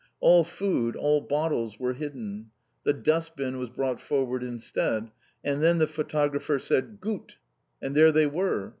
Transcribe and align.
All 0.19 0.43
food, 0.43 0.95
all 0.95 1.21
bottles, 1.21 1.79
were 1.79 1.93
hidden. 1.93 2.49
The 2.85 2.91
dustbin 2.93 3.59
was 3.59 3.69
brought 3.69 4.01
forward 4.01 4.41
instead. 4.41 5.11
And 5.43 5.61
then 5.61 5.77
the 5.77 5.85
photographer 5.85 6.57
said 6.57 6.99
"gut!" 6.99 7.35
And 7.83 7.93
there 7.93 8.11
they 8.11 8.25
were! 8.25 8.69